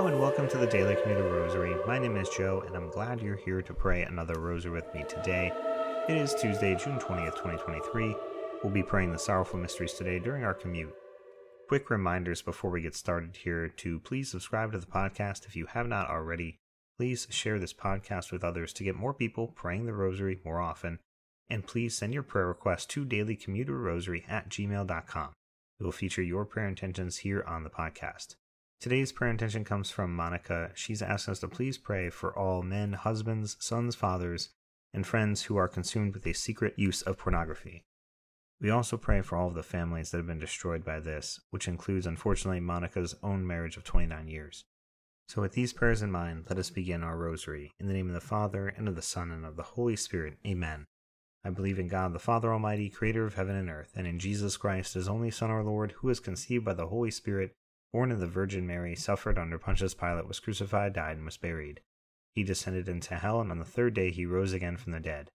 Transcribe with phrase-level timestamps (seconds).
[0.00, 1.76] Hello and welcome to the Daily Commuter Rosary.
[1.86, 5.04] My name is Joe, and I'm glad you're here to pray another rosary with me
[5.06, 5.52] today.
[6.08, 8.16] It is Tuesday, June 20th, 2023.
[8.62, 10.94] We'll be praying the sorrowful mysteries today during our commute.
[11.68, 15.66] Quick reminders before we get started here to please subscribe to the podcast if you
[15.66, 16.56] have not already.
[16.96, 20.98] Please share this podcast with others to get more people praying the rosary more often.
[21.50, 25.32] And please send your prayer requests to dailycommuterrosary at gmail.com.
[25.78, 28.36] We will feature your prayer intentions here on the podcast.
[28.80, 30.70] Today's prayer intention comes from Monica.
[30.74, 34.48] She's asked us to please pray for all men, husbands, sons, fathers,
[34.94, 37.84] and friends who are consumed with a secret use of pornography.
[38.58, 41.68] We also pray for all of the families that have been destroyed by this, which
[41.68, 44.64] includes, unfortunately, Monica's own marriage of 29 years.
[45.28, 47.72] So, with these prayers in mind, let us begin our rosary.
[47.78, 50.38] In the name of the Father, and of the Son, and of the Holy Spirit.
[50.46, 50.86] Amen.
[51.44, 54.56] I believe in God, the Father Almighty, creator of heaven and earth, and in Jesus
[54.56, 57.52] Christ, his only Son, our Lord, who was conceived by the Holy Spirit
[57.92, 61.80] born of the Virgin Mary, suffered under Pontius Pilate, was crucified, died, and was buried.
[62.34, 65.30] He descended into hell, and on the third day he rose again from the dead.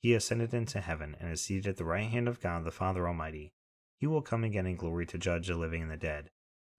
[0.00, 3.06] He ascended into heaven, and is seated at the right hand of God the Father
[3.06, 3.52] Almighty.
[3.98, 6.30] He will come again in glory to judge the living and the dead.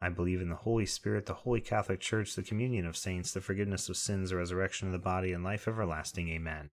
[0.01, 3.41] I believe in the Holy Spirit, the Holy Catholic Church, the communion of saints, the
[3.41, 6.29] forgiveness of sins, the resurrection of the body, and life everlasting.
[6.29, 6.71] Amen.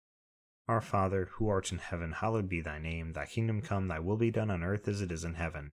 [0.67, 3.13] Our Father, who art in heaven, hallowed be thy name.
[3.13, 5.73] Thy kingdom come, thy will be done on earth as it is in heaven.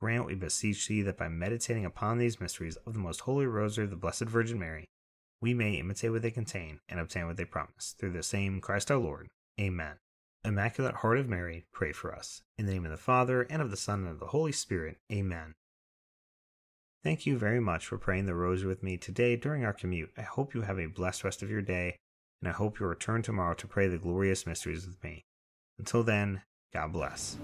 [0.00, 3.84] Grant, we beseech thee, that by meditating upon these mysteries of the most holy rosary
[3.84, 4.84] of the Blessed Virgin Mary,
[5.40, 7.94] we may imitate what they contain and obtain what they promise.
[7.98, 9.28] Through the same Christ our Lord.
[9.60, 9.96] Amen.
[10.44, 12.42] Immaculate Heart of Mary, pray for us.
[12.58, 14.98] In the name of the Father, and of the Son, and of the Holy Spirit.
[15.10, 15.54] Amen.
[17.02, 20.10] Thank you very much for praying the rosary with me today during our commute.
[20.18, 21.96] I hope you have a blessed rest of your day,
[22.42, 25.24] and I hope you return tomorrow to pray the glorious mysteries with me.
[25.78, 27.36] Until then, God bless.